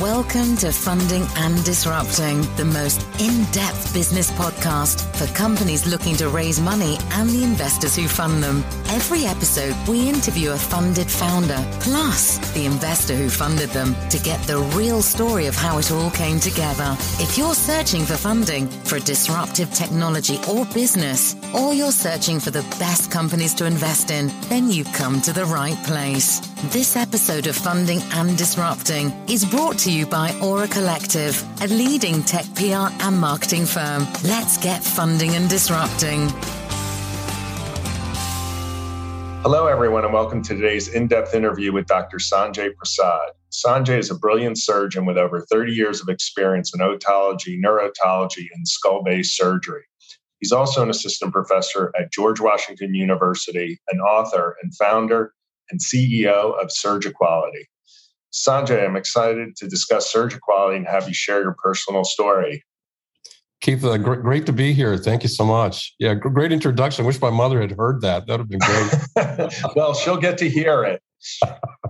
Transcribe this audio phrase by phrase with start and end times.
[0.00, 6.28] Welcome to Funding and Disrupting, the most in depth business podcast for companies looking to
[6.28, 8.62] raise money and the investors who fund them.
[8.88, 14.40] Every episode, we interview a funded founder, plus the investor who funded them, to get
[14.44, 16.96] the real story of how it all came together.
[17.18, 22.52] If you're searching for funding for a disruptive technology or business, or you're searching for
[22.52, 26.38] the best companies to invest in, then you've come to the right place.
[26.72, 32.22] This episode of Funding and Disrupting is brought to you by Aura Collective, a leading
[32.22, 34.06] tech PR and marketing firm.
[34.24, 36.30] Let's get funding and disrupting.
[39.48, 42.16] Hello, everyone, and welcome to today's in depth interview with Dr.
[42.16, 43.30] Sanjay Prasad.
[43.52, 48.66] Sanjay is a brilliant surgeon with over 30 years of experience in otology, neurotology, and
[48.66, 49.84] skull based surgery.
[50.40, 55.32] He's also an assistant professor at George Washington University, an author and founder
[55.70, 57.66] and CEO of SurgiQuality.
[58.32, 62.64] Sanjay, I'm excited to discuss SurgiQuality and have you share your personal story.
[63.66, 64.96] Keith, uh, great, great to be here.
[64.96, 65.92] Thank you so much.
[65.98, 67.04] Yeah, great introduction.
[67.04, 68.28] Wish my mother had heard that.
[68.28, 69.52] That would have been great.
[69.74, 71.02] well, she'll get to hear it.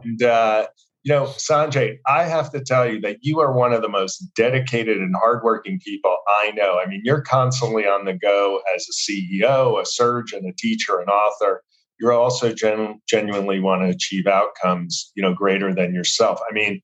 [0.03, 0.69] and, uh,
[1.03, 4.25] you know, Sanjay, I have to tell you that you are one of the most
[4.35, 6.81] dedicated and hardworking people I know.
[6.83, 11.09] I mean, you're constantly on the go as a CEO, a surgeon, a teacher, an
[11.09, 11.63] author
[11.99, 16.79] you're also gen- genuinely want to achieve outcomes you know greater than yourself i mean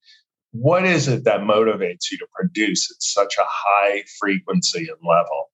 [0.53, 5.51] what is it that motivates you to produce at such a high frequency and level?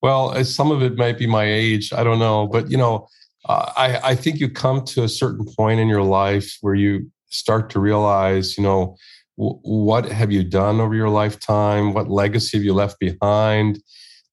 [0.00, 3.08] Well some of it might be my age i don't know but you know
[3.48, 7.10] uh, I, I think you come to a certain point in your life where you
[7.30, 8.96] start to realize you know
[9.38, 11.94] what have you done over your lifetime?
[11.94, 13.80] What legacy have you left behind?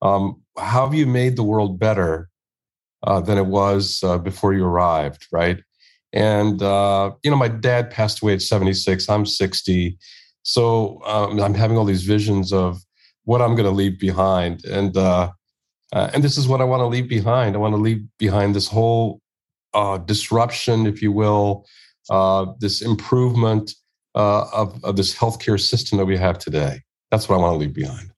[0.01, 2.29] Um, how have you made the world better
[3.03, 5.61] uh, than it was uh, before you arrived, right?
[6.15, 9.09] And uh, you know, my dad passed away at 76.
[9.09, 9.97] I'm 60,
[10.43, 12.81] so um, I'm having all these visions of
[13.25, 15.31] what I'm going to leave behind, and uh,
[15.93, 17.55] uh, and this is what I want to leave behind.
[17.55, 19.19] I want to leave behind this whole
[19.73, 21.65] uh, disruption, if you will,
[22.59, 23.73] this improvement
[24.15, 26.81] of of this healthcare system that we have today.
[27.11, 28.11] That's what I want to leave behind.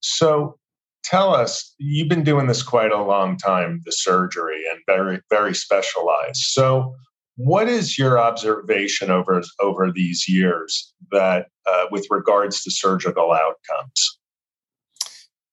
[0.00, 0.56] So
[1.04, 5.54] tell us you've been doing this quite a long time the surgery and very very
[5.54, 6.40] specialized.
[6.40, 6.94] So
[7.36, 14.18] what is your observation over over these years that uh, with regards to surgical outcomes?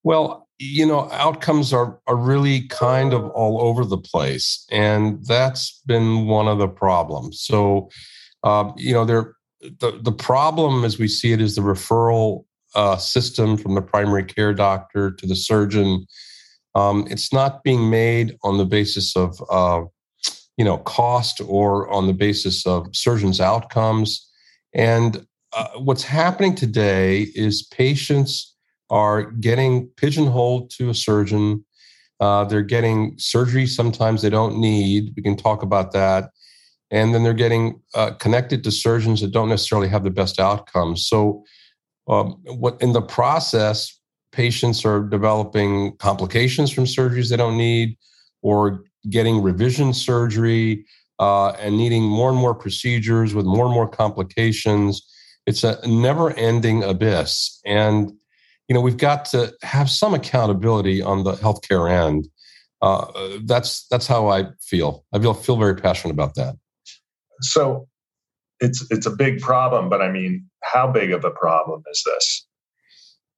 [0.04, 5.82] Well you know outcomes are are really kind of all over the place and that's
[5.86, 7.42] been one of the problems.
[7.42, 7.90] So
[8.44, 12.98] uh, you know there the, the problem as we see it is the referral uh,
[12.98, 16.06] system from the primary care doctor to the surgeon.
[16.76, 19.82] Um, it's not being made on the basis of uh,
[20.58, 24.30] you know cost or on the basis of surgeons' outcomes.
[24.74, 28.56] And uh, what's happening today is patients
[28.90, 31.66] are getting pigeonholed to a surgeon.
[32.20, 35.14] Uh, they're getting surgery sometimes they don't need.
[35.16, 36.32] We can talk about that.
[36.92, 41.08] And then they're getting uh, connected to surgeons that don't necessarily have the best outcomes.
[41.08, 41.44] So
[42.10, 43.98] um, what in the process,
[44.32, 47.98] patients are developing complications from surgeries they don't need,
[48.42, 50.86] or getting revision surgery
[51.20, 55.02] uh, and needing more and more procedures with more and more complications.
[55.46, 58.12] It's a never-ending abyss, and
[58.68, 62.28] you know we've got to have some accountability on the healthcare end.
[62.82, 63.06] Uh,
[63.46, 65.06] that's that's how I feel.
[65.14, 66.56] I feel feel very passionate about that.
[67.42, 67.88] So
[68.60, 72.48] it's it's a big problem, but I mean, how big of a problem is this?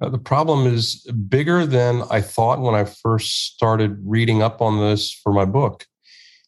[0.01, 4.79] Uh, the problem is bigger than I thought when I first started reading up on
[4.79, 5.85] this for my book.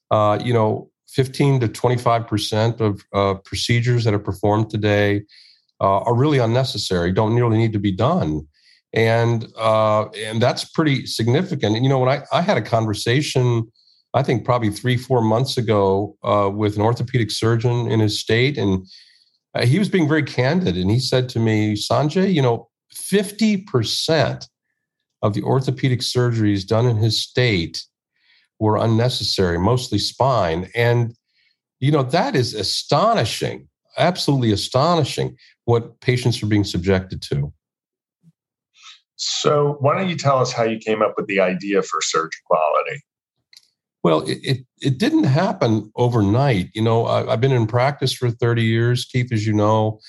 [0.09, 5.23] Uh, you know, 15 to 25 percent of uh, procedures that are performed today
[5.79, 8.47] uh, are really unnecessary, don't nearly need to be done,
[8.94, 11.75] and uh, and that's pretty significant.
[11.75, 13.72] And, you know, when I, I had a conversation
[14.13, 18.57] I think probably three, four months ago uh, with an orthopedic surgeon in his state.
[18.57, 18.88] And
[19.56, 20.77] uh, he was being very candid.
[20.77, 24.48] And he said to me, Sanjay, you know, 50%
[25.24, 27.83] of the orthopedic surgeries done in his state
[28.60, 30.69] were unnecessary, mostly spine.
[30.75, 31.15] And,
[31.80, 33.68] you know, that is astonishing,
[33.98, 37.51] absolutely astonishing what patients are being subjected to.
[39.15, 43.00] So, why don't you tell us how you came up with the idea for SurgiQuality?
[44.03, 46.69] Well, it, it, it, didn't happen overnight.
[46.73, 50.01] You know, I, have been in practice for 30 years, Keith, as you know.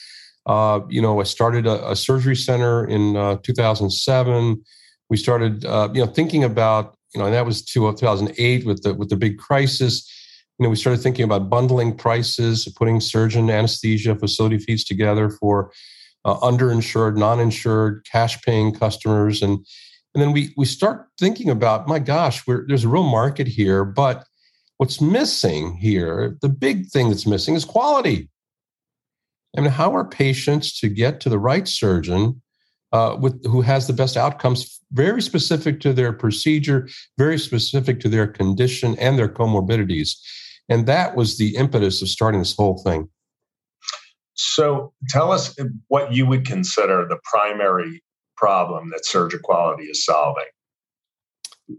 [0.46, 4.62] Uh, you know, I started a, a surgery center in uh, 2007.
[5.08, 8.94] We started, uh, you know, thinking about, you know, and that was 2008 with the
[8.94, 10.10] with the big crisis.
[10.58, 15.70] you know, we started thinking about bundling prices, putting surgeon, anesthesia, facility fees together for
[16.24, 19.64] uh, underinsured, non-insured, cash-paying customers, and
[20.14, 24.24] and then we we start thinking about, my gosh, there's a real market here, but
[24.76, 28.28] what's missing here, the big thing that's missing is quality.
[29.56, 32.40] I mean, how are patients to get to the right surgeon
[32.92, 36.88] uh, with who has the best outcomes, very specific to their procedure,
[37.18, 40.16] very specific to their condition and their comorbidities,
[40.68, 43.08] and that was the impetus of starting this whole thing.
[44.34, 45.56] So, tell us
[45.88, 48.02] what you would consider the primary
[48.36, 50.44] problem that SurgiQuality is solving.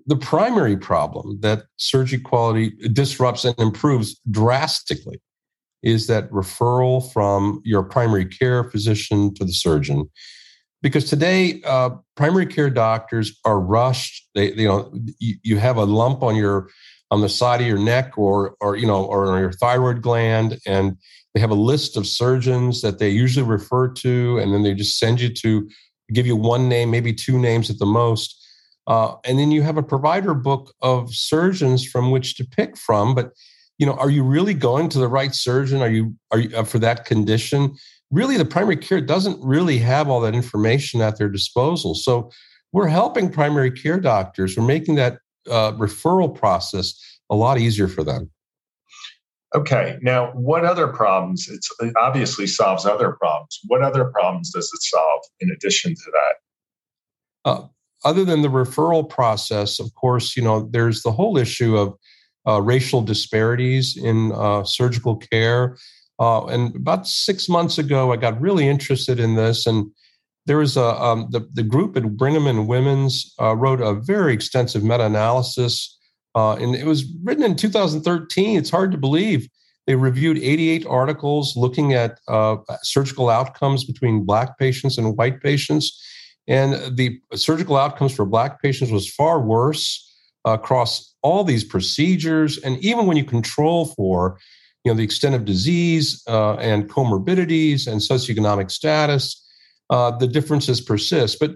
[0.08, 5.22] The primary problem that SurgiQuality disrupts and improves drastically
[5.84, 10.10] is that referral from your primary care physician to the surgeon.
[10.82, 14.28] Because today, uh, primary care doctors are rushed.
[14.34, 16.70] They, you know, you, have a lump on your
[17.12, 20.98] on the side of your neck or or you know or your thyroid gland, and
[21.34, 25.00] they have a list of surgeons that they usually refer to, and then they just
[25.00, 25.70] send you to
[26.14, 28.42] give you one name, maybe two names at the most.
[28.88, 33.16] Uh, and then you have a provider book of surgeons from which to pick from.
[33.16, 33.32] But
[33.78, 35.82] you know, are you really going to the right surgeon?
[35.82, 37.76] Are you are you uh, for that condition?
[38.12, 41.96] Really, the primary care doesn't really have all that information at their disposal.
[41.96, 42.32] So
[42.72, 44.56] we're helping primary care doctors.
[44.56, 45.18] We're making that
[45.50, 46.94] uh, referral process
[47.30, 48.30] a lot easier for them.
[49.56, 51.48] Okay, now what other problems?
[51.48, 53.60] It's, it obviously solves other problems.
[53.68, 57.50] What other problems does it solve in addition to that?
[57.50, 57.68] Uh,
[58.04, 61.96] other than the referral process, of course, you know, there's the whole issue of
[62.46, 65.78] uh, racial disparities in uh, surgical care.
[66.20, 69.90] Uh, and about six months ago, I got really interested in this, and
[70.46, 74.34] there was a um, the the group at Brigham and Women's uh, wrote a very
[74.34, 75.95] extensive meta-analysis
[76.36, 78.58] uh, and it was written in 2013.
[78.58, 79.48] It's hard to believe.
[79.88, 86.02] They reviewed 88 articles looking at uh, surgical outcomes between Black patients and white patients.
[86.48, 90.02] And the surgical outcomes for Black patients was far worse
[90.44, 92.58] across all these procedures.
[92.60, 94.38] And even when you control for
[94.84, 99.44] you know, the extent of disease uh, and comorbidities and socioeconomic status,
[99.90, 101.40] uh, the differences persist.
[101.40, 101.56] But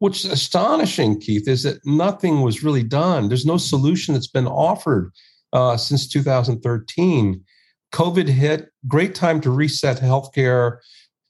[0.00, 3.28] What's astonishing, Keith, is that nothing was really done.
[3.28, 5.12] There's no solution that's been offered
[5.52, 7.44] uh, since 2013.
[7.92, 10.78] COVID hit, great time to reset healthcare.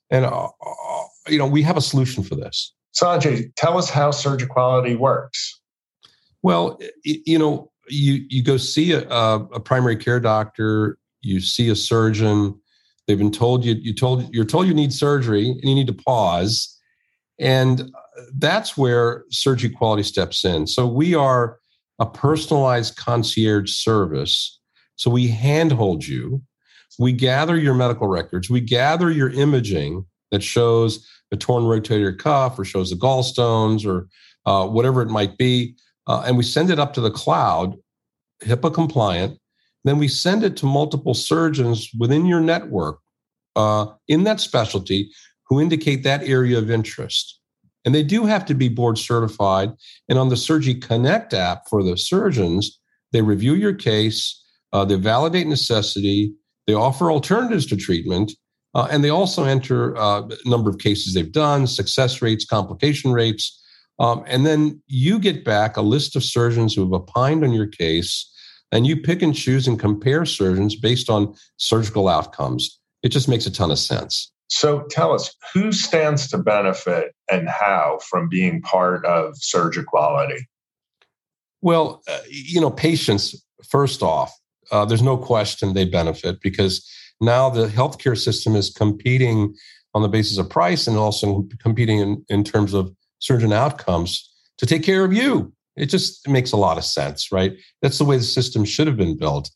[0.09, 2.73] And, uh, uh, you know, we have a solution for this.
[2.95, 5.59] Sanjay, tell us how SurgiQuality works.
[6.41, 11.75] Well, you know, you, you go see a, a primary care doctor, you see a
[11.75, 12.59] surgeon,
[13.05, 15.93] they've been told you, you told, you're told you need surgery and you need to
[15.93, 16.77] pause.
[17.41, 17.91] And
[18.35, 20.67] that's where SurgiQuality steps in.
[20.67, 21.57] So we are
[21.99, 24.59] a personalized concierge service.
[24.95, 26.41] So we handhold you.
[26.99, 28.49] We gather your medical records.
[28.49, 34.07] We gather your imaging that shows a torn rotator cuff or shows the gallstones or
[34.45, 35.75] uh, whatever it might be.
[36.07, 37.75] Uh, and we send it up to the cloud,
[38.43, 39.39] HIPAA compliant.
[39.83, 42.99] Then we send it to multiple surgeons within your network
[43.55, 45.11] uh, in that specialty
[45.51, 47.37] who indicate that area of interest.
[47.83, 49.71] And they do have to be board certified.
[50.07, 52.79] And on the Surgery Connect app for the surgeons,
[53.11, 56.33] they review your case, uh, they validate necessity,
[56.67, 58.31] they offer alternatives to treatment,
[58.75, 63.61] uh, and they also enter uh, number of cases they've done, success rates, complication rates.
[63.99, 67.67] Um, and then you get back a list of surgeons who have opined on your
[67.67, 68.31] case,
[68.71, 72.79] and you pick and choose and compare surgeons based on surgical outcomes.
[73.03, 74.31] It just makes a ton of sense.
[74.51, 80.41] So tell us who stands to benefit and how from being part of SurgiQuality?
[81.61, 84.37] Well, uh, you know, patients, first off,
[84.69, 86.85] uh, there's no question they benefit because
[87.21, 89.55] now the healthcare system is competing
[89.93, 94.65] on the basis of price and also competing in, in terms of surgeon outcomes to
[94.65, 95.53] take care of you.
[95.77, 97.53] It just makes a lot of sense, right?
[97.81, 99.49] That's the way the system should have been built.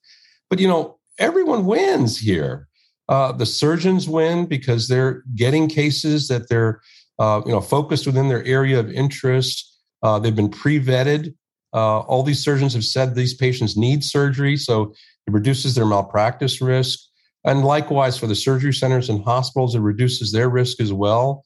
[0.50, 2.70] But, you know, everyone wins here.
[3.08, 6.82] Uh, the surgeons win because they're getting cases that they're
[7.20, 9.80] uh, you know focused within their area of interest.
[10.02, 11.34] Uh, they've been pre-vetted.
[11.74, 14.94] Uh, all these surgeons have said these patients need surgery, so
[15.28, 17.00] it reduces their malpractice risk.
[17.44, 21.44] And likewise for the surgery centers and hospitals, it reduces their risk as well.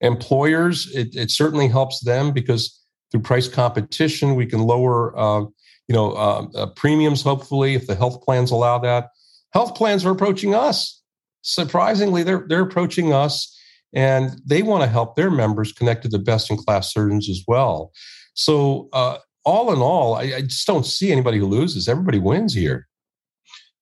[0.00, 2.78] Employers, it, it certainly helps them because
[3.10, 7.22] through price competition, we can lower uh, you know uh, premiums.
[7.22, 9.08] Hopefully, if the health plans allow that,
[9.52, 10.99] health plans are approaching us
[11.42, 13.56] surprisingly, they're they're approaching us
[13.92, 17.42] and they want to help their members connect to the best in class surgeons as
[17.46, 17.92] well.
[18.34, 21.88] So, uh, all in all, I, I, just don't see anybody who loses.
[21.88, 22.86] Everybody wins here.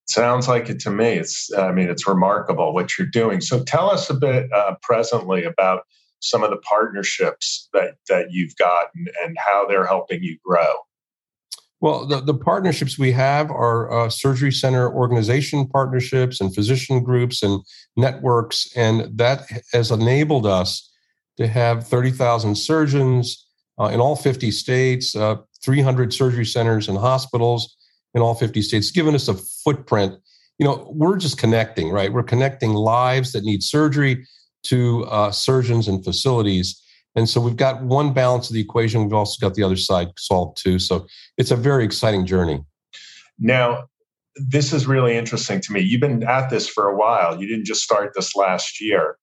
[0.06, 1.14] Sounds like it to me.
[1.14, 3.40] It's, I mean, it's remarkable what you're doing.
[3.40, 5.82] So tell us a bit uh, presently about
[6.20, 10.74] some of the partnerships that that you've got and, and how they're helping you grow.
[11.80, 17.42] Well, the, the partnerships we have are uh, surgery center organization partnerships and physician groups
[17.42, 17.60] and
[17.96, 19.42] networks, and that
[19.72, 20.90] has enabled us
[21.36, 23.46] to have 30,000 surgeons
[23.80, 27.76] uh, in all 50 states, uh, 300 surgery centers and hospitals
[28.14, 30.14] in all 50 states, given us a footprint.
[30.58, 32.12] You know, we're just connecting, right?
[32.12, 34.26] We're connecting lives that need surgery
[34.64, 36.82] to uh, surgeons and facilities.
[37.18, 39.02] And so we've got one balance of the equation.
[39.02, 40.78] We've also got the other side solved too.
[40.78, 42.64] So it's a very exciting journey.
[43.40, 43.86] Now,
[44.36, 45.80] this is really interesting to me.
[45.80, 47.40] You've been at this for a while.
[47.40, 49.18] You didn't just start this last year.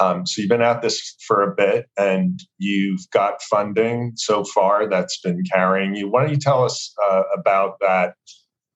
[0.00, 4.88] Um, so you've been at this for a bit and you've got funding so far
[4.88, 6.08] that's been carrying you.
[6.08, 8.14] Why don't you tell us uh, about that?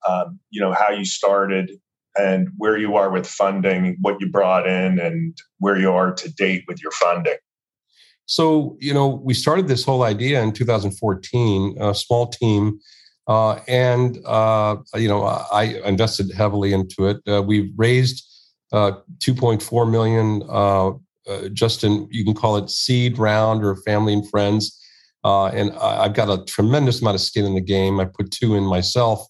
[0.07, 1.71] Um, you know, how you started
[2.15, 6.31] and where you are with funding, what you brought in, and where you are to
[6.31, 7.37] date with your funding.
[8.29, 12.79] So, you know, we started this whole idea in 2014, a small team.
[13.27, 17.17] Uh, and, uh, you know, I invested heavily into it.
[17.27, 18.23] Uh, we raised
[18.71, 20.89] uh, 2.4 million uh,
[21.27, 24.79] uh, just in, you can call it seed round or family and friends.
[25.23, 27.99] and I've got a tremendous amount of skin in the game.
[27.99, 29.25] I put two in myself.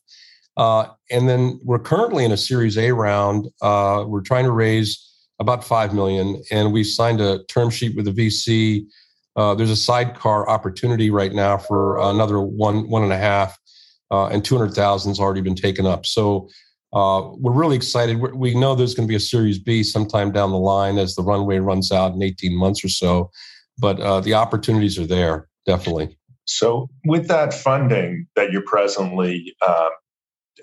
[0.58, 3.48] and then we're currently in a Series A round.
[3.62, 5.09] we're trying to raise
[5.40, 8.86] about five million, and we signed a term sheet with the VC.
[9.36, 13.58] Uh, there's a sidecar opportunity right now for another one one and a half,
[14.12, 16.06] uh, and two hundred thousand has already been taken up.
[16.06, 16.50] So
[16.92, 18.20] uh, we're really excited.
[18.20, 21.16] We're, we know there's going to be a Series B sometime down the line as
[21.16, 23.30] the runway runs out in 18 months or so,
[23.78, 26.18] but uh, the opportunities are there definitely.
[26.46, 29.90] So with that funding that you're presently uh,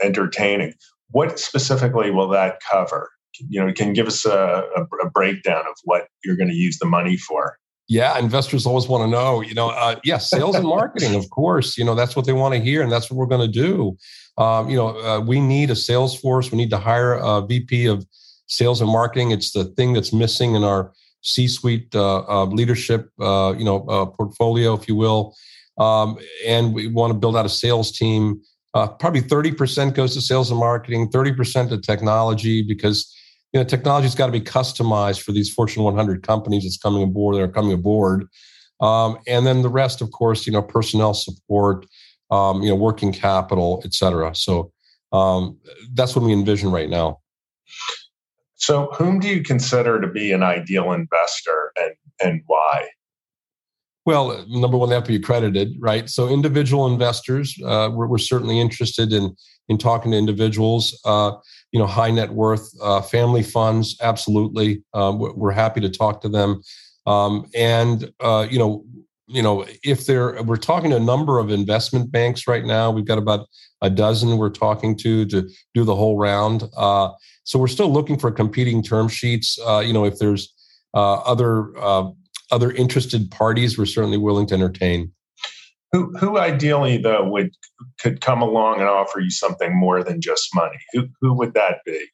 [0.02, 0.74] entertaining,
[1.10, 3.08] what specifically will that cover?
[3.48, 6.78] You know, can give us a, a, a breakdown of what you're going to use
[6.78, 7.58] the money for.
[7.88, 11.78] Yeah, investors always want to know, you know, uh, yeah, sales and marketing, of course,
[11.78, 13.96] you know, that's what they want to hear and that's what we're going to do.
[14.38, 16.50] Um, you know, uh, we need a sales force.
[16.50, 18.04] We need to hire a VP of
[18.48, 19.30] sales and marketing.
[19.30, 24.06] It's the thing that's missing in our C-suite uh, uh leadership, uh, you know, uh,
[24.06, 25.34] portfolio, if you will.
[25.78, 28.42] Um, and we want to build out a sales team.
[28.72, 33.15] probably 30% goes to sales and marketing, 30% to technology because
[33.52, 37.36] you know, technology's got to be customized for these Fortune 100 companies that's coming aboard
[37.36, 38.26] that are coming aboard.
[38.80, 41.86] Um, and then the rest, of course, you know, personnel support,
[42.30, 44.34] um, you know, working capital, et cetera.
[44.34, 44.72] So
[45.12, 45.58] um,
[45.94, 47.20] that's what we envision right now.
[48.56, 52.88] So, whom do you consider to be an ideal investor, and and why?
[54.06, 56.08] Well, number one, they have to be accredited, right?
[56.08, 59.36] So, individual investors, uh, we're, we're certainly interested in
[59.68, 60.98] in talking to individuals.
[61.04, 61.32] Uh,
[61.72, 64.84] you know, high net worth uh, family funds, absolutely.
[64.94, 66.62] Um, we're happy to talk to them.
[67.06, 68.84] Um, and uh, you know,
[69.26, 72.92] you know, if they're we're talking to a number of investment banks right now.
[72.92, 73.48] We've got about
[73.82, 76.62] a dozen we're talking to to do the whole round.
[76.76, 77.10] Uh,
[77.42, 79.58] so we're still looking for competing term sheets.
[79.66, 80.52] Uh, you know, if there's
[80.94, 81.72] other
[82.50, 85.12] other interested parties, we're certainly willing to entertain.
[85.92, 87.52] Who, who ideally though would
[88.00, 90.78] could come along and offer you something more than just money?
[90.92, 92.06] Who, who would that be?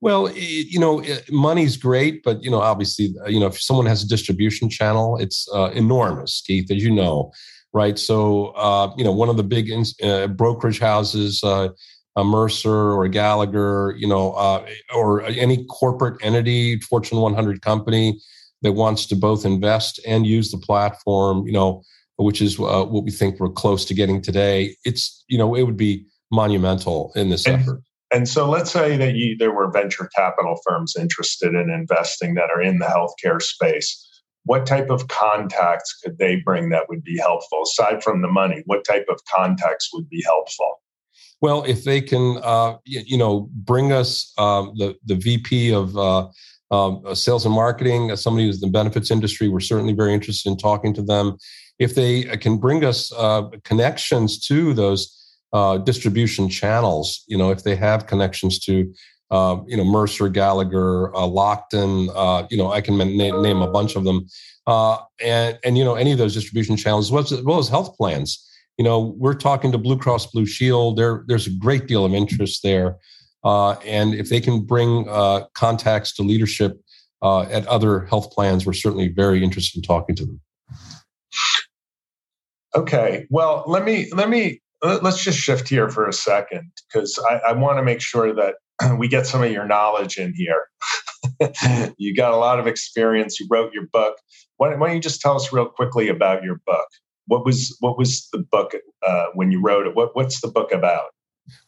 [0.00, 4.02] Well, you know, money's great, but you know, obviously, uh, you know, if someone has
[4.02, 7.30] a distribution channel, it's uh, enormous, Keith, as you know,
[7.72, 7.96] right?
[7.96, 9.70] So, uh, you know, one of the big
[10.02, 11.68] uh, brokerage houses, uh,
[12.16, 18.20] a Mercer or a Gallagher, you know, uh, or any corporate entity, Fortune 100 company
[18.62, 21.82] that wants to both invest and use the platform, you know,
[22.16, 24.76] which is uh, what we think we're close to getting today.
[24.84, 27.82] It's you know it would be monumental in this and, effort.
[28.12, 32.50] And so let's say that you, there were venture capital firms interested in investing that
[32.50, 34.08] are in the healthcare space.
[34.44, 37.62] What type of contacts could they bring that would be helpful?
[37.62, 40.82] Aside from the money, what type of contacts would be helpful?
[41.40, 46.28] Well, if they can, uh, you, know, bring us uh, the the VP of uh,
[46.72, 50.56] um, sales and marketing, somebody who's in the benefits industry, we're certainly very interested in
[50.56, 51.36] talking to them
[51.78, 55.18] if they can bring us uh, connections to those
[55.52, 58.92] uh, distribution channels, you know, if they have connections to,
[59.30, 63.70] uh, you know, Mercer, Gallagher, uh, Lockton, uh, you know, I can name, name a
[63.70, 64.26] bunch of them,
[64.66, 67.58] uh, and and you know, any of those distribution channels, as well as, as well
[67.58, 68.48] as health plans.
[68.78, 70.96] You know, we're talking to Blue Cross Blue Shield.
[70.96, 72.96] There, there's a great deal of interest there,
[73.44, 76.80] Uh, and if they can bring uh, contacts to leadership
[77.22, 80.40] uh, at other health plans, we're certainly very interested in talking to them.
[82.74, 83.26] Okay.
[83.30, 87.52] Well, let me let me let's just shift here for a second because I, I
[87.52, 88.54] want to make sure that
[88.98, 90.66] we get some of your knowledge in here.
[91.98, 93.38] you got a lot of experience.
[93.38, 94.16] You wrote your book.
[94.56, 96.86] Why, why, don't you just tell us real quickly about your book?
[97.26, 98.74] What was what was the book
[99.06, 99.94] uh, when you wrote it?
[99.94, 101.10] What what's the book about?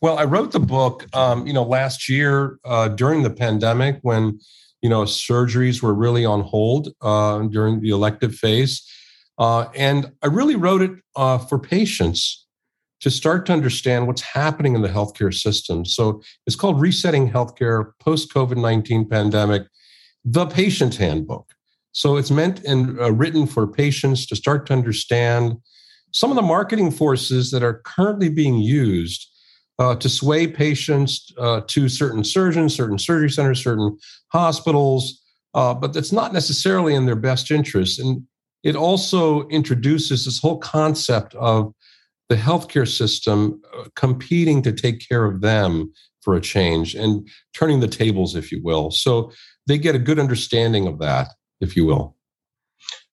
[0.00, 4.38] Well, I wrote the book, um, you know, last year uh, during the pandemic when
[4.82, 8.86] you know surgeries were really on hold uh, during the elective phase,
[9.38, 12.46] uh, and I really wrote it uh, for patients
[13.00, 15.84] to start to understand what's happening in the healthcare system.
[15.84, 19.66] So it's called Resetting Healthcare Post COVID 19 Pandemic,
[20.24, 21.50] the Patient Handbook.
[21.92, 25.56] So it's meant and uh, written for patients to start to understand
[26.12, 29.28] some of the marketing forces that are currently being used
[29.78, 33.96] uh, to sway patients uh, to certain surgeons, certain surgery centers, certain
[34.32, 35.20] hospitals,
[35.54, 37.98] uh, but that's not necessarily in their best interest.
[37.98, 38.26] And
[38.62, 41.72] it also introduces this whole concept of
[42.28, 47.80] the healthcare system uh, competing to take care of them for a change and turning
[47.80, 48.90] the tables, if you will.
[48.90, 49.30] So
[49.66, 51.28] they get a good understanding of that,
[51.60, 52.16] if you will.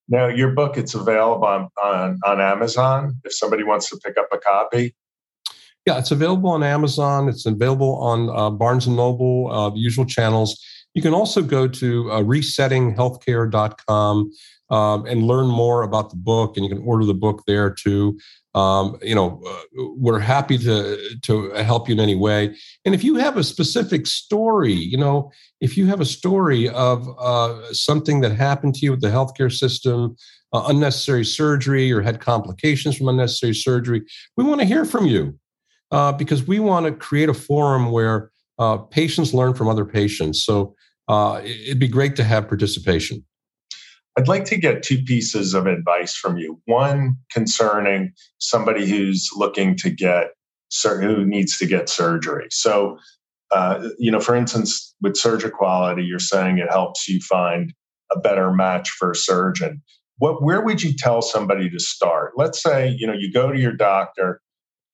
[0.08, 4.28] Now, your book, it's available on, on, on Amazon if somebody wants to pick up
[4.32, 4.96] a copy.
[5.86, 7.28] Yeah, it's available on Amazon.
[7.28, 10.64] It's available on uh, Barnes and Noble, uh, the usual channels.
[10.94, 14.32] You can also go to uh, resettinghealthcare.com
[14.70, 18.20] um, and learn more about the book, and you can order the book there too.
[18.54, 19.62] Um, you know, uh,
[19.96, 22.56] we're happy to to help you in any way.
[22.86, 27.08] And if you have a specific story, you know, if you have a story of
[27.18, 30.16] uh, something that happened to you with the healthcare system,
[30.54, 34.04] uh, unnecessary surgery, or had complications from unnecessary surgery,
[34.38, 35.40] we want to hear from you
[35.92, 40.44] uh, because we want to create a forum where uh, patients learn from other patients.
[40.44, 40.76] So
[41.08, 43.26] uh, it'd be great to have participation.
[44.18, 46.62] I'd like to get two pieces of advice from you.
[46.66, 50.32] One concerning somebody who's looking to get
[50.84, 52.48] who needs to get surgery.
[52.50, 52.98] So,
[53.52, 57.74] uh, you know, for instance, with Surgiquality, you're saying it helps you find
[58.12, 59.82] a better match for a surgeon.
[60.20, 62.34] What, where would you tell somebody to start?
[62.38, 64.42] Let's say, you know, you go to your doctor,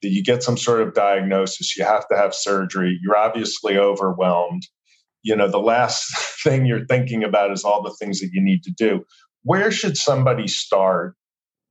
[0.01, 4.63] you get some sort of diagnosis, you have to have surgery, you're obviously overwhelmed.
[5.23, 8.63] You know the last thing you're thinking about is all the things that you need
[8.63, 9.03] to do.
[9.43, 11.15] Where should somebody start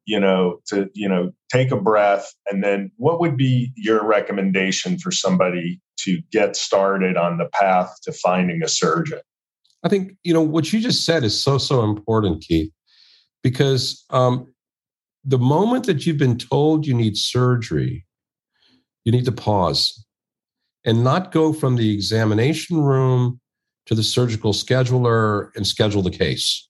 [0.04, 2.32] you know to you know take a breath?
[2.50, 7.94] And then what would be your recommendation for somebody to get started on the path
[8.02, 9.20] to finding a surgeon?
[9.84, 12.72] I think you know what you just said is so so important keith
[13.42, 14.52] because um,
[15.24, 18.05] the moment that you've been told you need surgery
[19.06, 20.04] you need to pause
[20.84, 23.40] and not go from the examination room
[23.86, 26.68] to the surgical scheduler and schedule the case.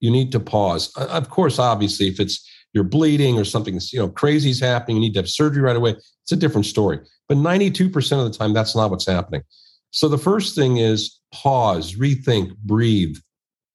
[0.00, 0.90] You need to pause.
[0.96, 5.02] Of course, obviously, if it's you're bleeding or something you know crazy is happening, you
[5.02, 5.90] need to have surgery right away.
[6.22, 6.98] It's a different story.
[7.28, 9.42] But 92% of the time, that's not what's happening.
[9.90, 13.16] So the first thing is pause, rethink, breathe,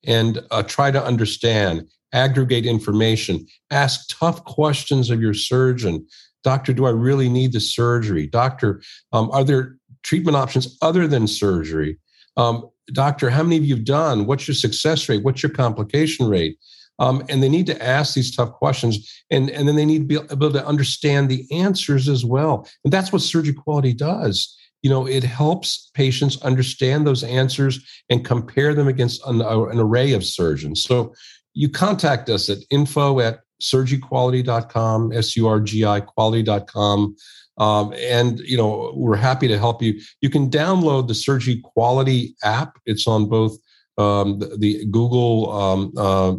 [0.06, 6.08] and uh, try to understand, aggregate information, ask tough questions of your surgeon.
[6.46, 8.28] Doctor, do I really need the surgery?
[8.28, 11.98] Doctor, um, are there treatment options other than surgery?
[12.38, 14.28] Um, doctor, how many of you have done?
[14.28, 15.24] What's your success rate?
[15.24, 16.60] What's your complication rate?
[17.00, 20.20] Um, and they need to ask these tough questions and, and then they need to
[20.20, 22.70] be able to understand the answers as well.
[22.84, 24.56] And that's what surgery Surgiquality does.
[24.84, 30.14] You know, it helps patients understand those answers and compare them against an, an array
[30.14, 30.84] of surgeons.
[30.84, 31.12] So
[31.56, 37.16] you contact us at info at surgiquality.com, S-U-R-G-I quality.com.
[37.58, 40.00] Um, and you know we're happy to help you.
[40.22, 42.78] You can download the Surgiquality app.
[42.86, 43.58] It's on both
[43.98, 46.34] um, the, the, Google, um, uh,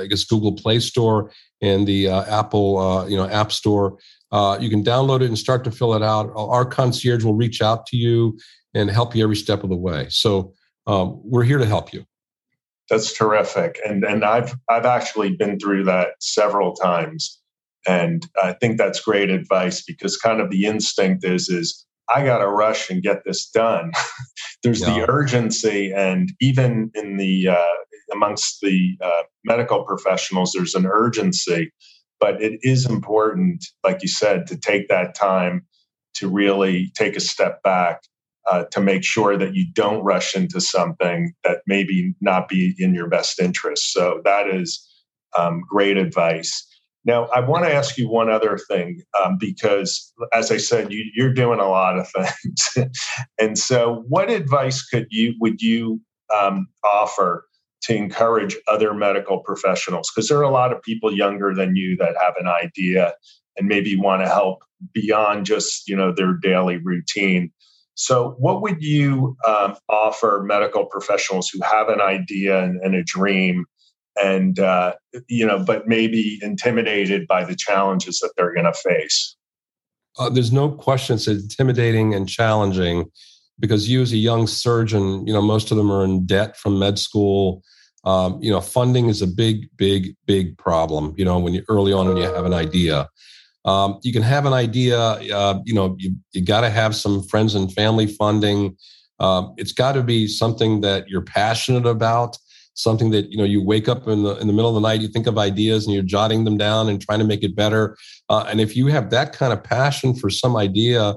[0.00, 3.96] I guess Google Play Store and the uh, Apple, uh, you know, App Store.
[4.30, 6.30] Uh, you can download it and start to fill it out.
[6.36, 8.38] Our concierge will reach out to you
[8.74, 10.06] and help you every step of the way.
[10.10, 10.52] So
[10.86, 12.04] um, we're here to help you.
[12.92, 17.40] That's terrific, and and I've I've actually been through that several times.
[17.88, 22.38] And I think that's great advice because kind of the instinct is is I got
[22.38, 23.92] to rush and get this done.
[24.62, 24.92] There's yeah.
[24.92, 31.72] the urgency, and even in the uh, amongst the uh, medical professionals, there's an urgency.
[32.20, 35.66] But it is important, like you said, to take that time
[36.16, 38.02] to really take a step back
[38.50, 42.94] uh, to make sure that you don't rush into something that maybe not be in
[42.94, 43.92] your best interest.
[43.92, 44.88] So that is
[45.36, 46.66] um, great advice.
[47.04, 51.26] Now, I want to ask you one other thing um, because, as I said, you,
[51.26, 52.08] are doing a lot of
[52.76, 52.90] things,
[53.38, 56.00] and so what advice could you would you
[56.36, 57.46] um, offer
[57.82, 60.10] to encourage other medical professionals?
[60.14, 63.14] Because there are a lot of people younger than you that have an idea
[63.56, 67.52] and maybe want to help beyond just you know their daily routine.
[67.94, 73.02] So, what would you um, offer medical professionals who have an idea and, and a
[73.02, 73.66] dream,
[74.22, 74.94] and uh,
[75.28, 79.36] you know, but maybe intimidated by the challenges that they're going to face?
[80.18, 83.10] Uh, there's no question it's intimidating and challenging
[83.58, 86.78] because you, as a young surgeon, you know, most of them are in debt from
[86.78, 87.62] med school.
[88.04, 91.14] Um, you know, funding is a big, big, big problem.
[91.16, 93.08] You know, when you early on when you have an idea.
[93.64, 97.22] Um, you can have an idea, uh, you know, you, you got to have some
[97.24, 98.76] friends and family funding.
[99.20, 102.36] Um, it's got to be something that you're passionate about,
[102.74, 105.00] something that, you know, you wake up in the, in the middle of the night,
[105.00, 107.96] you think of ideas and you're jotting them down and trying to make it better.
[108.28, 111.14] Uh, and if you have that kind of passion for some idea,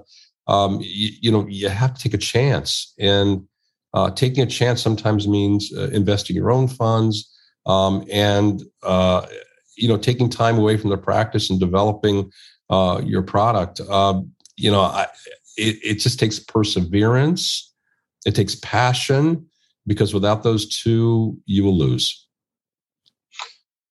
[0.48, 2.94] um, you, you, know, you have to take a chance.
[3.00, 3.48] And
[3.96, 7.32] uh, taking a chance sometimes means uh, investing your own funds
[7.66, 9.26] um, and uh,
[9.78, 12.32] you know taking time away from the practice and developing
[12.70, 14.20] uh, your product uh,
[14.58, 15.08] you know I,
[15.58, 17.74] it, it just takes perseverance
[18.26, 19.46] it takes passion
[19.88, 22.26] because without those two you will lose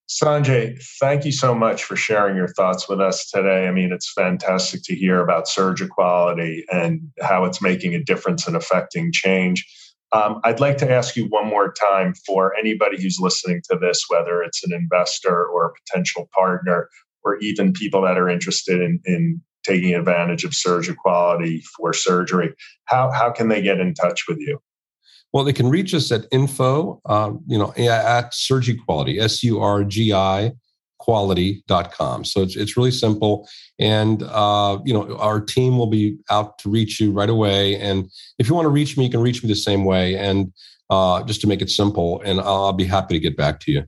[0.09, 3.66] Sanjay, thank you so much for sharing your thoughts with us today.
[3.66, 8.55] I mean, it's fantastic to hear about SurgiQuality and how it's making a difference and
[8.55, 9.66] affecting change.
[10.14, 14.05] Um, I'd like to ask you one more time for anybody who's listening to this,
[14.09, 16.88] whether it's an investor or a potential partner,
[17.24, 23.11] or even people that are interested in, in taking advantage of SurgiQuality for surgery, how,
[23.11, 24.61] how can they get in touch with you?
[25.33, 29.83] Well, they can reach us at info, um, you know, at SurgiQuality, S U R
[29.83, 30.53] G I
[31.05, 32.25] quality.com.
[32.25, 33.47] So it's, it's really simple.
[33.79, 37.79] And, uh, you know, our team will be out to reach you right away.
[37.79, 40.17] And if you want to reach me, you can reach me the same way.
[40.17, 40.51] And
[40.88, 43.85] uh, just to make it simple, and I'll be happy to get back to you.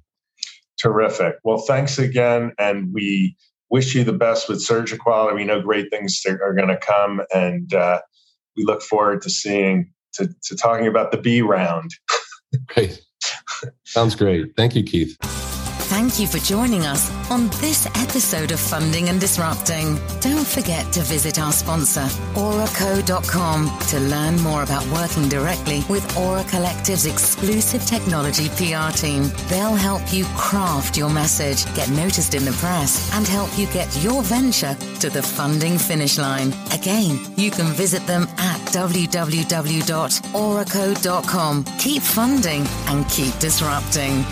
[0.79, 1.37] Terrific.
[1.43, 2.53] Well, thanks again.
[2.59, 3.35] And we
[3.71, 5.37] wish you the best with SurgiQuality.
[5.37, 7.23] We know great things are going to come.
[7.35, 8.03] And uh,
[8.59, 11.93] we look forward to seeing, to, to talking about the B round.
[12.67, 13.01] great.
[13.85, 14.55] Sounds great.
[14.55, 15.17] Thank you, Keith.
[15.89, 20.01] Thank you for joining us on this episode of Funding and Disrupting.
[20.21, 26.43] Don't forget to visit our sponsor, auraco.com, to learn more about working directly with Aura
[26.45, 29.31] Collective's exclusive technology PR team.
[29.49, 33.89] They'll help you craft your message, get noticed in the press, and help you get
[34.03, 36.53] your venture to the funding finish line.
[36.73, 41.65] Again, you can visit them at www.auraco.com.
[41.79, 44.25] Keep funding and keep disrupting.